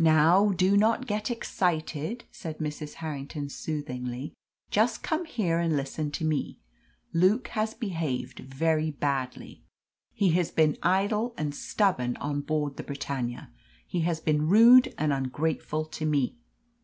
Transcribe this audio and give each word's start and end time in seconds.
"Now, 0.00 0.48
do 0.50 0.76
not 0.76 1.06
get 1.06 1.30
excited," 1.30 2.24
said 2.32 2.58
Mrs. 2.58 2.94
Harrington 2.94 3.48
soothingly. 3.48 4.34
"Just 4.72 5.04
come 5.04 5.24
here 5.24 5.60
and 5.60 5.76
listen 5.76 6.10
to 6.10 6.24
me. 6.24 6.58
Luke 7.12 7.46
has 7.54 7.74
behaved 7.74 8.40
very 8.40 8.90
badly. 8.90 9.62
He 10.12 10.30
has 10.30 10.50
been 10.50 10.78
idle 10.82 11.32
and 11.38 11.54
stubborn 11.54 12.16
on 12.16 12.40
board 12.40 12.76
the 12.76 12.82
Britannia. 12.82 13.52
He 13.86 14.00
has 14.00 14.18
been 14.18 14.48
rude 14.48 14.92
and 14.98 15.12
ungrateful 15.12 15.84
to 15.84 16.04
me." 16.04 16.36